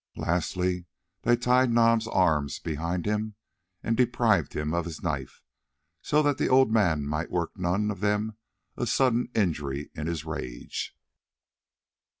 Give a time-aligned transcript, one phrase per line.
[0.15, 0.87] Lastly,
[1.21, 3.35] they tied Nam's arms behind him
[3.83, 5.43] and deprived him of his knife,
[6.01, 8.35] so that the old man might work none of them
[8.75, 10.97] a sudden injury in his rage.